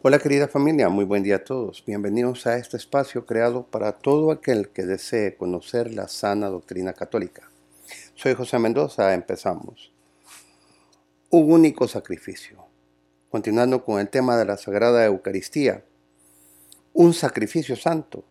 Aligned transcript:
Hola 0.00 0.20
querida 0.20 0.46
familia, 0.46 0.88
muy 0.88 1.04
buen 1.04 1.24
día 1.24 1.36
a 1.36 1.44
todos. 1.44 1.82
Bienvenidos 1.84 2.46
a 2.46 2.56
este 2.56 2.76
espacio 2.76 3.26
creado 3.26 3.64
para 3.66 3.90
todo 3.90 4.30
aquel 4.30 4.68
que 4.68 4.86
desee 4.86 5.36
conocer 5.36 5.92
la 5.92 6.06
sana 6.06 6.46
doctrina 6.46 6.92
católica. 6.92 7.50
Soy 8.14 8.34
José 8.34 8.60
Mendoza, 8.60 9.12
empezamos. 9.12 9.92
Un 11.30 11.50
único 11.50 11.88
sacrificio. 11.88 12.64
Continuando 13.28 13.84
con 13.84 13.98
el 13.98 14.08
tema 14.08 14.36
de 14.36 14.44
la 14.44 14.56
Sagrada 14.56 15.04
Eucaristía. 15.04 15.82
Un 16.92 17.12
sacrificio 17.12 17.74
santo. 17.74 18.22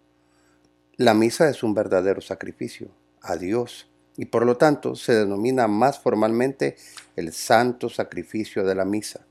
La 0.95 1.13
misa 1.13 1.49
es 1.49 1.63
un 1.63 1.73
verdadero 1.73 2.21
sacrificio 2.21 2.87
a 3.21 3.35
Dios 3.35 3.89
y 4.15 4.23
por 4.23 4.45
lo 4.45 4.55
tanto 4.55 4.95
se 4.95 5.15
denomina 5.15 5.67
más 5.67 5.99
formalmente 5.99 6.77
el 7.17 7.33
santo 7.33 7.89
sacrificio 7.89 8.63
de 8.63 8.73
la 8.73 8.85
misa. 8.85 9.27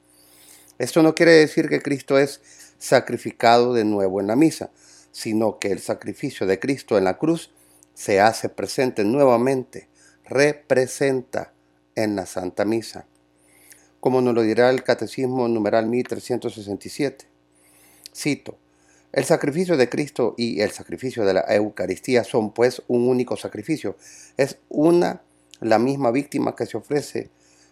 Esto 0.78 1.02
no 1.02 1.14
quiere 1.14 1.32
decir 1.32 1.68
que 1.68 1.80
Cristo 1.80 2.18
es 2.18 2.40
sacrificado 2.78 3.72
de 3.72 3.84
nuevo 3.84 4.20
en 4.20 4.26
la 4.26 4.36
misa, 4.36 4.70
sino 5.10 5.58
que 5.58 5.72
el 5.72 5.80
sacrificio 5.80 6.46
de 6.46 6.58
Cristo 6.58 6.98
en 6.98 7.04
la 7.04 7.16
cruz 7.16 7.50
se 7.94 8.20
hace 8.20 8.50
presente 8.50 9.04
nuevamente, 9.04 9.88
representa 10.24 11.52
en 11.94 12.14
la 12.14 12.26
Santa 12.26 12.66
Misa, 12.66 13.06
como 14.00 14.20
nos 14.20 14.34
lo 14.34 14.42
dirá 14.42 14.68
el 14.68 14.82
Catecismo 14.82 15.48
numeral 15.48 15.86
1367. 15.86 17.26
Cito, 18.14 18.58
el 19.12 19.24
sacrificio 19.24 19.78
de 19.78 19.88
Cristo 19.88 20.34
y 20.36 20.60
el 20.60 20.72
sacrificio 20.72 21.24
de 21.24 21.32
la 21.32 21.44
Eucaristía 21.48 22.22
son 22.22 22.52
pues 22.52 22.82
un 22.86 23.08
único 23.08 23.38
sacrificio, 23.38 23.96
es 24.36 24.58
una 24.68 25.22
la 25.60 25.78
misma 25.78 26.10
víctima 26.10 26.54
que 26.54 26.66
se 26.66 26.76
ofrece 26.76 27.30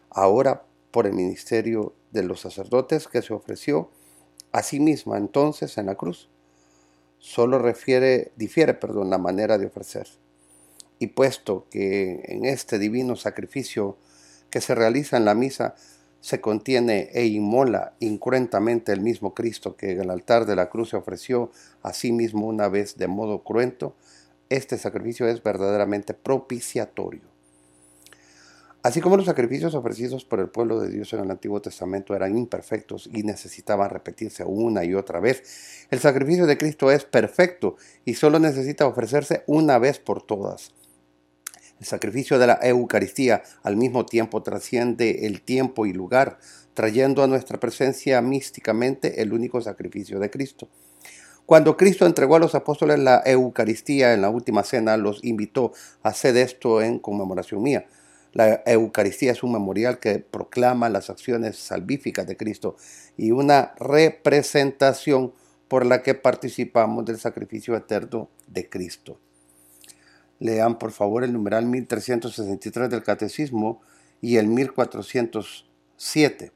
ahora 0.08 0.64
por 0.90 1.06
el 1.06 1.12
ministerio 1.12 1.92
de 2.14 2.22
los 2.22 2.40
sacerdotes 2.40 3.08
que 3.08 3.20
se 3.20 3.34
ofreció 3.34 3.90
a 4.52 4.62
sí 4.62 4.80
misma 4.80 5.18
entonces 5.18 5.76
en 5.76 5.86
la 5.86 5.96
cruz. 5.96 6.30
Solo 7.18 7.58
refiere, 7.58 8.32
difiere 8.36 8.72
perdón, 8.72 9.10
la 9.10 9.18
manera 9.18 9.58
de 9.58 9.66
ofrecer. 9.66 10.06
Y 10.98 11.08
puesto 11.08 11.66
que 11.70 12.22
en 12.28 12.46
este 12.46 12.78
divino 12.78 13.16
sacrificio 13.16 13.98
que 14.48 14.60
se 14.60 14.74
realiza 14.74 15.16
en 15.16 15.24
la 15.24 15.34
misa 15.34 15.74
se 16.20 16.40
contiene 16.40 17.10
e 17.12 17.26
inmola 17.26 17.94
incruentamente 17.98 18.92
el 18.92 19.00
mismo 19.00 19.34
Cristo 19.34 19.76
que 19.76 19.90
en 19.90 20.00
el 20.00 20.10
altar 20.10 20.46
de 20.46 20.56
la 20.56 20.70
cruz 20.70 20.90
se 20.90 20.96
ofreció 20.96 21.50
a 21.82 21.92
sí 21.92 22.12
mismo 22.12 22.46
una 22.46 22.68
vez 22.68 22.96
de 22.96 23.08
modo 23.08 23.42
cruento, 23.42 23.94
este 24.48 24.78
sacrificio 24.78 25.26
es 25.28 25.42
verdaderamente 25.42 26.14
propiciatorio. 26.14 27.33
Así 28.84 29.00
como 29.00 29.16
los 29.16 29.24
sacrificios 29.24 29.74
ofrecidos 29.74 30.26
por 30.26 30.40
el 30.40 30.50
pueblo 30.50 30.78
de 30.78 30.90
Dios 30.90 31.10
en 31.14 31.20
el 31.20 31.30
Antiguo 31.30 31.62
Testamento 31.62 32.14
eran 32.14 32.36
imperfectos 32.36 33.08
y 33.10 33.22
necesitaban 33.22 33.88
repetirse 33.88 34.44
una 34.44 34.84
y 34.84 34.92
otra 34.92 35.20
vez, 35.20 35.86
el 35.90 36.00
sacrificio 36.00 36.44
de 36.44 36.58
Cristo 36.58 36.90
es 36.90 37.06
perfecto 37.06 37.76
y 38.04 38.12
solo 38.12 38.38
necesita 38.38 38.86
ofrecerse 38.86 39.42
una 39.46 39.78
vez 39.78 40.00
por 40.00 40.20
todas. 40.20 40.74
El 41.80 41.86
sacrificio 41.86 42.38
de 42.38 42.46
la 42.46 42.58
Eucaristía 42.60 43.42
al 43.62 43.78
mismo 43.78 44.04
tiempo 44.04 44.42
trasciende 44.42 45.24
el 45.26 45.40
tiempo 45.40 45.86
y 45.86 45.94
lugar, 45.94 46.38
trayendo 46.74 47.22
a 47.22 47.26
nuestra 47.26 47.58
presencia 47.58 48.20
místicamente 48.20 49.22
el 49.22 49.32
único 49.32 49.62
sacrificio 49.62 50.20
de 50.20 50.28
Cristo. 50.28 50.68
Cuando 51.46 51.78
Cristo 51.78 52.04
entregó 52.04 52.36
a 52.36 52.38
los 52.38 52.54
apóstoles 52.54 52.98
la 52.98 53.22
Eucaristía 53.24 54.12
en 54.12 54.20
la 54.20 54.28
última 54.28 54.62
cena, 54.62 54.98
los 54.98 55.24
invitó 55.24 55.72
a 56.02 56.10
hacer 56.10 56.36
esto 56.36 56.82
en 56.82 56.98
conmemoración 56.98 57.62
mía. 57.62 57.86
La 58.34 58.62
Eucaristía 58.66 59.30
es 59.30 59.44
un 59.44 59.52
memorial 59.52 60.00
que 60.00 60.18
proclama 60.18 60.88
las 60.88 61.08
acciones 61.08 61.56
salvíficas 61.56 62.26
de 62.26 62.36
Cristo 62.36 62.74
y 63.16 63.30
una 63.30 63.74
representación 63.78 65.32
por 65.68 65.86
la 65.86 66.02
que 66.02 66.14
participamos 66.14 67.04
del 67.04 67.18
sacrificio 67.18 67.76
eterno 67.76 68.28
de 68.48 68.68
Cristo. 68.68 69.20
Lean 70.40 70.80
por 70.80 70.90
favor 70.90 71.22
el 71.22 71.32
numeral 71.32 71.66
1363 71.66 72.90
del 72.90 73.04
Catecismo 73.04 73.80
y 74.20 74.36
el 74.36 74.48
1407. 74.48 76.50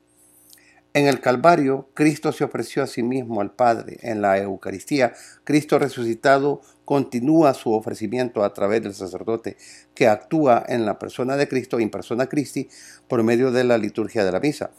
En 0.94 1.06
el 1.06 1.20
Calvario, 1.20 1.88
Cristo 1.94 2.32
se 2.32 2.44
ofreció 2.44 2.82
a 2.82 2.86
sí 2.86 3.02
mismo 3.02 3.40
al 3.40 3.52
Padre. 3.52 3.98
En 4.02 4.22
la 4.22 4.38
Eucaristía, 4.38 5.12
Cristo 5.44 5.78
resucitado 5.78 6.62
continúa 6.84 7.52
su 7.52 7.72
ofrecimiento 7.72 8.42
a 8.42 8.54
través 8.54 8.82
del 8.82 8.94
sacerdote 8.94 9.58
que 9.94 10.08
actúa 10.08 10.64
en 10.66 10.86
la 10.86 10.98
persona 10.98 11.36
de 11.36 11.46
Cristo, 11.46 11.78
en 11.78 11.90
persona 11.90 12.26
Christi, 12.26 12.68
por 13.06 13.22
medio 13.22 13.52
de 13.52 13.64
la 13.64 13.76
liturgia 13.76 14.24
de 14.24 14.32
la 14.32 14.40
misa. 14.40 14.70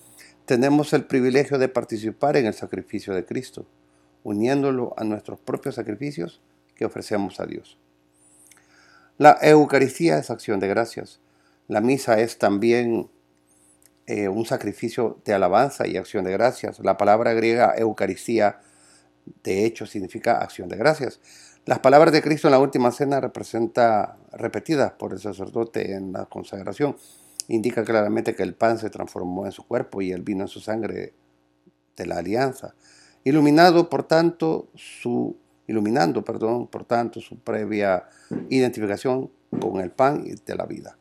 Tenemos 0.46 0.94
el 0.94 1.06
privilegio 1.06 1.59
de 1.59 1.69
participar 1.69 2.36
en 2.38 2.48
el 2.48 2.56
sacrificio 2.56 3.14
de 3.14 3.25
Cristo, 3.25 3.68
uniéndolo 4.24 4.96
a 4.98 5.03
nuestros 5.03 5.40
propios 5.40 5.75
sacrificios 5.75 6.42
que 6.75 6.86
ofrecemos 6.86 7.40
a 7.40 7.46
Dios. 7.46 7.78
La 9.19 9.38
Eucaristía 9.42 10.18
es 10.18 10.31
acción 10.31 10.59
de 10.59 10.68
gracias. 10.68 11.19
La 11.68 11.81
misa 11.81 12.19
es 12.19 12.40
también 12.40 13.09
eh, 14.09 14.28
un 14.28 14.44
sacrificio 14.44 15.20
de 15.24 15.36
alabanza 15.36 15.86
y 15.86 15.96
acción 15.96 16.25
de 16.25 16.31
gracias. 16.31 16.80
La 16.80 16.97
palabra 16.97 17.34
griega 17.34 17.75
Eucaristía, 17.78 18.59
de 19.44 19.66
hecho, 19.66 19.86
significa 19.86 20.40
acción 20.40 20.68
de 20.68 20.78
gracias. 20.78 21.20
Las 21.66 21.78
palabras 21.78 22.12
de 22.12 22.24
Cristo 22.24 22.48
en 22.48 22.53
la 22.53 22.59
última 22.59 22.92
cena 22.92 23.19
representa 23.19 24.18
repetidas 24.31 24.94
por 24.94 25.14
el 25.14 25.19
sacerdote 25.19 25.94
en 25.94 26.12
la 26.12 26.25
consagración. 26.25 26.98
Indica 27.50 27.84
claramente 27.84 28.34
que 28.34 28.42
el 28.42 28.56
pan 28.56 28.80
se 28.80 28.90
transformó 28.90 29.46
en 29.46 29.52
su 29.52 29.68
cuerpo 29.68 30.02
y 30.02 30.12
el 30.12 30.24
vino 30.24 30.42
en 30.42 30.48
su 30.48 30.59
sangre 30.59 31.14
de 31.96 32.06
la 32.08 32.18
alianza. 32.18 32.74
Iluminado, 33.24 33.92
por 33.92 34.08
tanto, 34.08 34.69
su 34.74 35.38
iluminando, 35.68 36.25
perdón, 36.25 36.66
por 36.66 36.84
tanto, 36.84 37.22
su 37.22 37.38
previa 37.38 38.09
identificación 38.50 39.30
con 39.62 39.80
el 39.80 39.92
pan 39.92 40.24
de 40.24 40.56
la 40.56 40.66
vida. 40.66 40.98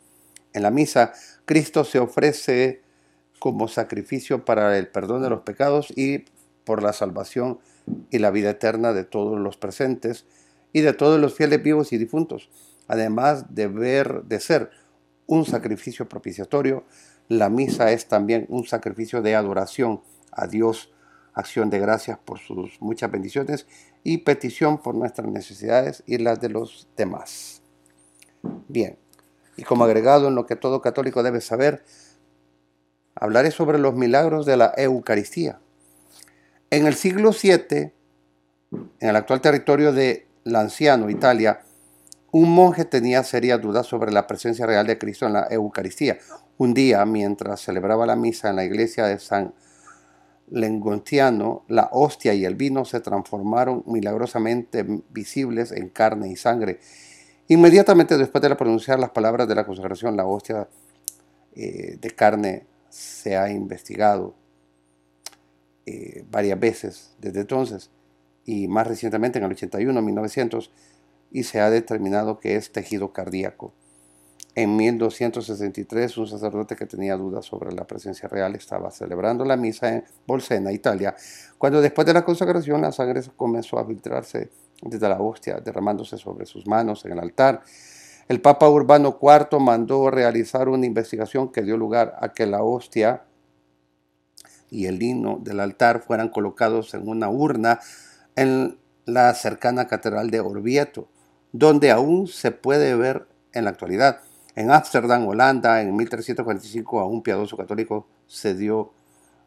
En 0.52 0.62
la 0.62 0.70
misa, 0.70 1.14
Cristo 1.46 1.84
se 1.84 1.98
ofrece 1.98 2.82
como 3.38 3.68
sacrificio 3.68 4.44
para 4.44 4.76
el 4.78 4.88
perdón 4.88 5.22
de 5.22 5.30
los 5.30 5.40
pecados 5.40 5.92
y 5.96 6.24
por 6.64 6.82
la 6.82 6.92
salvación 6.92 7.58
y 8.10 8.18
la 8.18 8.30
vida 8.30 8.50
eterna 8.50 8.92
de 8.92 9.04
todos 9.04 9.38
los 9.38 9.56
presentes 9.56 10.26
y 10.72 10.80
de 10.80 10.92
todos 10.92 11.20
los 11.20 11.34
fieles 11.34 11.62
vivos 11.62 11.92
y 11.92 11.98
difuntos. 11.98 12.50
Además 12.86 13.54
de 13.54 13.68
de 14.24 14.40
ser 14.40 14.70
un 15.26 15.44
sacrificio 15.44 16.08
propiciatorio, 16.08 16.84
la 17.28 17.50
misa 17.50 17.92
es 17.92 18.08
también 18.08 18.46
un 18.48 18.66
sacrificio 18.66 19.20
de 19.20 19.34
adoración 19.34 20.00
a 20.32 20.46
Dios, 20.46 20.90
acción 21.34 21.68
de 21.68 21.78
gracias 21.78 22.18
por 22.18 22.38
sus 22.38 22.80
muchas 22.80 23.10
bendiciones 23.10 23.66
y 24.02 24.18
petición 24.18 24.78
por 24.78 24.94
nuestras 24.94 25.28
necesidades 25.28 26.02
y 26.06 26.18
las 26.18 26.40
de 26.40 26.48
los 26.48 26.88
demás. 26.96 27.62
Bien, 28.68 28.98
y 29.56 29.64
como 29.64 29.84
agregado 29.84 30.28
en 30.28 30.34
lo 30.34 30.46
que 30.46 30.56
todo 30.56 30.80
católico 30.80 31.22
debe 31.22 31.40
saber, 31.40 31.84
hablaré 33.20 33.50
sobre 33.50 33.78
los 33.78 33.94
milagros 33.94 34.46
de 34.46 34.56
la 34.56 34.72
Eucaristía. 34.76 35.58
En 36.70 36.86
el 36.86 36.94
siglo 36.94 37.30
VII, 37.32 37.92
en 38.70 39.08
el 39.08 39.16
actual 39.16 39.40
territorio 39.40 39.92
de 39.92 40.26
Lanciano, 40.44 41.10
Italia, 41.10 41.60
un 42.30 42.52
monje 42.52 42.84
tenía 42.84 43.24
serias 43.24 43.60
dudas 43.60 43.86
sobre 43.86 44.12
la 44.12 44.26
presencia 44.26 44.66
real 44.66 44.86
de 44.86 44.98
Cristo 44.98 45.26
en 45.26 45.32
la 45.32 45.46
Eucaristía. 45.50 46.18
Un 46.58 46.74
día, 46.74 47.04
mientras 47.06 47.62
celebraba 47.62 48.06
la 48.06 48.16
misa 48.16 48.50
en 48.50 48.56
la 48.56 48.64
iglesia 48.64 49.06
de 49.06 49.18
San 49.18 49.54
Lengontiano, 50.50 51.64
la 51.68 51.88
hostia 51.92 52.34
y 52.34 52.44
el 52.44 52.54
vino 52.54 52.84
se 52.84 53.00
transformaron 53.00 53.82
milagrosamente 53.86 54.84
visibles 55.10 55.72
en 55.72 55.88
carne 55.88 56.30
y 56.30 56.36
sangre. 56.36 56.80
Inmediatamente 57.48 58.18
después 58.18 58.42
de 58.42 58.54
pronunciar 58.56 58.98
las 58.98 59.10
palabras 59.10 59.48
de 59.48 59.54
la 59.54 59.64
consagración, 59.64 60.16
la 60.16 60.26
hostia 60.26 60.68
eh, 61.54 61.96
de 62.00 62.10
carne 62.10 62.66
se 62.98 63.36
ha 63.36 63.50
investigado 63.50 64.34
eh, 65.86 66.24
varias 66.30 66.58
veces 66.58 67.14
desde 67.20 67.42
entonces 67.42 67.90
y 68.44 68.66
más 68.66 68.86
recientemente 68.86 69.38
en 69.38 69.44
el 69.44 69.52
81, 69.52 70.02
1900, 70.02 70.72
y 71.30 71.42
se 71.44 71.60
ha 71.60 71.70
determinado 71.70 72.40
que 72.40 72.56
es 72.56 72.72
tejido 72.72 73.12
cardíaco. 73.12 73.72
En 74.54 74.74
1263, 74.74 76.16
un 76.16 76.26
sacerdote 76.26 76.74
que 76.74 76.86
tenía 76.86 77.16
dudas 77.16 77.44
sobre 77.44 77.72
la 77.72 77.86
presencia 77.86 78.28
real 78.28 78.56
estaba 78.56 78.90
celebrando 78.90 79.44
la 79.44 79.56
misa 79.56 79.94
en 79.94 80.04
Bolsena, 80.26 80.72
Italia, 80.72 81.14
cuando 81.58 81.80
después 81.80 82.06
de 82.06 82.14
la 82.14 82.24
consagración 82.24 82.80
la 82.80 82.90
sangre 82.90 83.20
comenzó 83.36 83.78
a 83.78 83.86
filtrarse 83.86 84.50
desde 84.82 85.08
la 85.08 85.20
hostia, 85.20 85.60
derramándose 85.60 86.16
sobre 86.16 86.46
sus 86.46 86.66
manos 86.66 87.04
en 87.04 87.12
el 87.12 87.18
altar 87.20 87.62
el 88.28 88.42
Papa 88.42 88.68
Urbano 88.68 89.18
IV 89.22 89.58
mandó 89.58 90.10
realizar 90.10 90.68
una 90.68 90.84
investigación 90.84 91.50
que 91.50 91.62
dio 91.62 91.78
lugar 91.78 92.14
a 92.20 92.34
que 92.34 92.44
la 92.46 92.62
hostia 92.62 93.24
y 94.70 94.84
el 94.84 94.98
lino 94.98 95.38
del 95.42 95.60
altar 95.60 96.02
fueran 96.02 96.28
colocados 96.28 96.92
en 96.92 97.08
una 97.08 97.30
urna 97.30 97.80
en 98.36 98.78
la 99.06 99.32
cercana 99.32 99.86
catedral 99.86 100.30
de 100.30 100.40
Orvieto, 100.40 101.08
donde 101.52 101.90
aún 101.90 102.26
se 102.26 102.50
puede 102.50 102.94
ver 102.94 103.26
en 103.54 103.64
la 103.64 103.70
actualidad. 103.70 104.20
En 104.54 104.70
Ámsterdam, 104.70 105.26
Holanda, 105.26 105.80
en 105.80 105.96
1345, 105.96 107.00
a 107.00 107.06
un 107.06 107.22
piadoso 107.22 107.56
católico 107.56 108.08
se, 108.26 108.54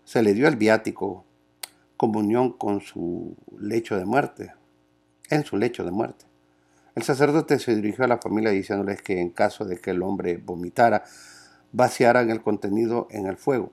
se 0.06 0.24
le 0.24 0.33
dio 0.33 0.48
el 0.48 0.56
viático 0.56 1.24
comunión 1.98 2.54
con 2.54 2.81
su 2.81 3.36
lecho 3.60 3.95
de 3.95 4.06
muerte, 4.06 4.54
en 5.30 5.45
su 5.45 5.57
lecho 5.57 5.83
de 5.83 5.92
muerte. 5.92 6.31
El 6.93 7.03
sacerdote 7.03 7.57
se 7.57 7.73
dirigió 7.73 8.03
a 8.03 8.07
la 8.09 8.17
familia 8.17 8.51
diciéndoles 8.51 9.01
que 9.01 9.21
en 9.21 9.29
caso 9.29 9.63
de 9.63 9.77
que 9.77 9.91
el 9.91 10.03
hombre 10.03 10.35
vomitara, 10.35 11.05
vaciaran 11.71 12.29
el 12.29 12.41
contenido 12.41 13.07
en 13.11 13.27
el 13.27 13.38
fuego. 13.38 13.71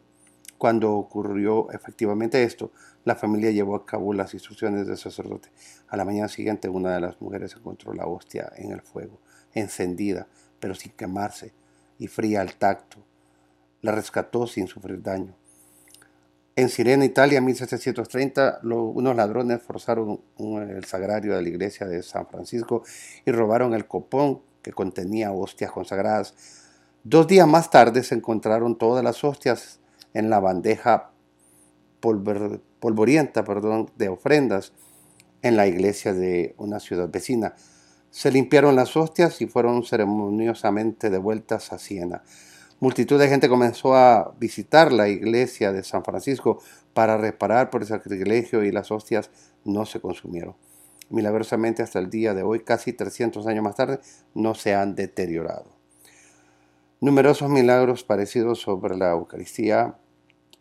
Cuando 0.56 0.93
ocurrió 0.94 1.70
efectivamente 1.73 2.44
esto, 2.44 2.70
la 3.05 3.17
familia 3.17 3.50
llevó 3.50 3.75
a 3.75 3.85
cabo 3.85 4.12
las 4.12 4.35
instrucciones 4.35 4.87
del 4.87 4.97
sacerdote. 4.97 5.50
A 5.88 5.97
la 5.97 6.05
mañana 6.05 6.29
siguiente 6.29 6.69
una 6.69 6.94
de 6.94 7.00
las 7.00 7.20
mujeres 7.20 7.56
encontró 7.56 7.93
la 7.93 8.06
hostia 8.06 8.53
en 8.56 8.70
el 8.70 8.82
fuego, 8.82 9.19
encendida, 9.53 10.29
pero 10.61 10.76
sin 10.76 10.93
quemarse, 10.93 11.53
y 11.99 12.06
fría 12.06 12.41
al 12.41 12.55
tacto. 12.55 12.99
La 13.82 13.93
rescató 13.93 14.47
sin 14.47 14.69
sufrir 14.69 15.03
daño. 15.03 15.35
En 16.59 16.69
Sirena, 16.71 17.05
Italia, 17.05 17.39
en 17.39 17.45
1730, 17.45 18.63
unos 18.65 19.15
ladrones 19.15 19.63
forzaron 19.63 20.21
el 20.41 20.85
sagrario 20.87 21.37
de 21.37 21.43
la 21.43 21.49
iglesia 21.49 21.87
de 21.87 22.03
San 22.03 22.27
Francisco 22.27 22.83
y 23.25 23.31
robaron 23.31 23.75
el 23.75 23.87
copón 23.87 24.41
que 24.61 24.73
contenía 24.73 25.31
hostias 25.31 25.71
consagradas. 25.71 26.35
Dos 27.05 27.29
días 27.29 27.47
más 27.47 27.71
tarde 27.71 28.03
se 28.03 28.17
encontraron 28.17 28.77
todas 28.77 29.05
las 29.05 29.23
hostias 29.23 29.79
en 30.15 30.31
la 30.31 30.41
bandeja 30.41 31.13
polvorienta 32.01 33.45
perdón, 33.45 33.93
de 33.97 34.09
ofrendas 34.09 34.73
en 35.43 35.57
la 35.57 35.69
iglesia 35.69 36.13
de 36.13 36.57
una 36.59 36.81
ciudad 36.81 37.09
vecina. 37.09 37.55
Se 38.11 38.33
limpiaron 38.33 38.75
las 38.75 38.97
hostias 38.97 39.41
y 39.43 39.47
fueron 39.47 39.85
ceremoniosamente 39.85 41.09
devueltas 41.09 41.73
a 41.73 41.79
Siena. 41.79 42.25
Multitud 42.81 43.19
de 43.19 43.29
gente 43.29 43.49
comenzó 43.49 43.97
a 43.97 44.35
visitar 44.39 44.93
la 44.93 45.09
iglesia 45.09 45.73
de 45.73 45.83
San 45.83 46.05
Francisco 46.05 46.63
para 46.95 47.17
reparar 47.17 47.71
por 47.71 47.83
el 47.83 47.89
sacrilegio 47.89 48.63
y 48.63 48.71
las 48.71 48.93
hostias 48.93 49.31
no 49.65 49.85
se 49.85 50.01
consumieron. 50.01 50.55
Milagrosamente 51.11 51.83
hasta 51.83 51.99
el 51.99 52.09
día 52.09 52.35
de 52.35 52.45
hoy, 52.45 52.61
casi 52.61 52.93
300 52.93 53.49
años 53.49 53.65
más 53.65 53.75
tarde, 53.75 53.99
no 54.33 54.55
se 54.55 54.77
han 54.77 54.95
deteriorado. 54.95 55.65
Numerosos 57.01 57.51
milagros 57.51 58.05
parecidos 58.05 58.61
sobre 58.61 58.97
la 58.97 59.11
Eucaristía 59.11 59.97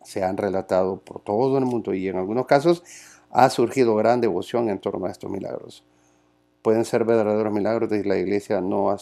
se 0.02 0.24
han 0.24 0.36
relatado 0.36 0.98
por 0.98 1.20
todo 1.20 1.56
el 1.58 1.66
mundo 1.66 1.94
y 1.94 2.08
en 2.08 2.16
algunos 2.16 2.46
casos 2.46 2.82
ha 3.30 3.48
surgido 3.48 3.94
gran 3.94 4.20
devoción 4.20 4.70
en 4.70 4.80
torno 4.80 5.06
a 5.06 5.10
estos 5.10 5.30
milagros. 5.30 5.84
Pueden 6.62 6.84
ser 6.84 7.04
verdaderos 7.04 7.52
milagros 7.52 7.92
y 7.92 8.02
la 8.02 8.16
iglesia 8.16 8.60
no, 8.60 8.96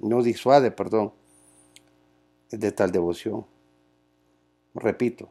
no 0.00 0.22
disuade 0.22 0.70
perdón, 0.70 1.12
de 2.58 2.72
tal 2.72 2.92
devoción. 2.92 3.46
Repito, 4.74 5.28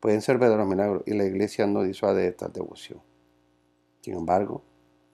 pueden 0.00 0.20
ser 0.20 0.38
verdaderos 0.38 0.68
milagros 0.68 1.02
y 1.06 1.14
la 1.14 1.24
iglesia 1.24 1.66
no 1.66 1.82
disuade 1.82 2.22
de 2.22 2.32
tal 2.32 2.52
devoción. 2.52 3.00
Sin 4.00 4.14
embargo, 4.14 4.62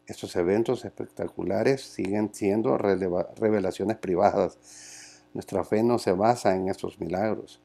estos 0.07 0.35
eventos 0.37 0.85
espectaculares 0.85 1.83
siguen 1.83 2.31
siendo 2.33 2.79
revelaciones 2.79 3.99
privadas. 3.99 4.59
Nuestra 5.35 5.63
fe 5.65 5.83
no 5.83 5.99
se 5.99 6.13
basa 6.13 6.57
en 6.57 6.69
estos 6.69 6.99
milagros, 6.99 7.61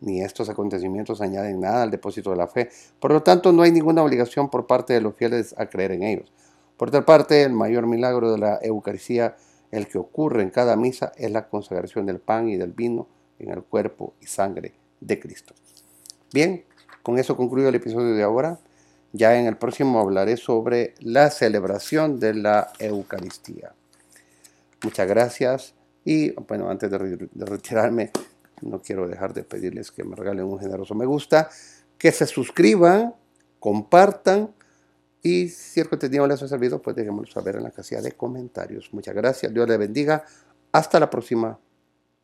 ni 0.00 0.20
estos 0.20 0.50
acontecimientos 0.50 1.22
añaden 1.22 1.60
nada 1.60 1.82
al 1.82 1.90
depósito 1.90 2.30
de 2.30 2.36
la 2.36 2.46
fe. 2.46 2.68
Por 2.98 3.12
lo 3.12 3.22
tanto, 3.22 3.52
no 3.52 3.62
hay 3.62 3.72
ninguna 3.72 4.02
obligación 4.02 4.50
por 4.50 4.66
parte 4.66 4.92
de 4.92 5.00
los 5.00 5.14
fieles 5.14 5.54
a 5.56 5.66
creer 5.66 5.92
en 5.92 6.02
ellos. 6.02 6.32
Por 6.76 6.88
otra 6.88 7.04
parte, 7.04 7.42
el 7.42 7.52
mayor 7.52 7.86
milagro 7.86 8.32
de 8.32 8.38
la 8.38 8.58
Eucaristía 8.62 9.36
el 9.70 9.86
que 9.88 9.98
ocurre 9.98 10.42
en 10.42 10.50
cada 10.50 10.76
misa 10.76 11.12
es 11.16 11.30
la 11.30 11.48
consagración 11.48 12.06
del 12.06 12.18
pan 12.18 12.48
y 12.48 12.56
del 12.56 12.72
vino 12.72 13.06
en 13.38 13.50
el 13.50 13.62
cuerpo 13.62 14.14
y 14.20 14.26
sangre 14.26 14.74
de 15.00 15.18
Cristo. 15.18 15.54
Bien, 16.32 16.64
con 17.02 17.18
eso 17.18 17.36
concluyo 17.36 17.68
el 17.68 17.74
episodio 17.74 18.14
de 18.14 18.22
ahora. 18.22 18.58
Ya 19.12 19.38
en 19.38 19.46
el 19.46 19.56
próximo 19.56 19.98
hablaré 19.98 20.36
sobre 20.36 20.94
la 21.00 21.30
celebración 21.30 22.20
de 22.20 22.34
la 22.34 22.72
Eucaristía. 22.78 23.72
Muchas 24.84 25.08
gracias 25.08 25.74
y 26.04 26.30
bueno, 26.32 26.70
antes 26.70 26.90
de, 26.90 27.28
retirarme, 27.44 28.10
no 28.62 28.80
quiero 28.80 29.08
dejar 29.08 29.34
de 29.34 29.42
pedirles 29.42 29.90
que 29.90 30.04
me 30.04 30.14
regalen 30.14 30.44
un 30.44 30.60
generoso 30.60 30.94
me 30.94 31.06
gusta, 31.06 31.50
que 31.98 32.12
se 32.12 32.26
suscriban, 32.26 33.14
compartan 33.58 34.50
y 35.22 35.48
si 35.48 35.80
el 35.80 35.88
contenido 35.88 36.26
les 36.26 36.42
ha 36.42 36.48
servido, 36.48 36.80
pues 36.80 36.96
déjenmelo 36.96 37.26
saber 37.26 37.56
en 37.56 37.64
la 37.64 37.70
casilla 37.70 38.00
de 38.00 38.12
comentarios. 38.12 38.92
Muchas 38.92 39.14
gracias, 39.14 39.52
Dios 39.52 39.68
les 39.68 39.78
bendiga. 39.78 40.24
Hasta 40.72 40.98
la 40.98 41.10
próxima. 41.10 41.58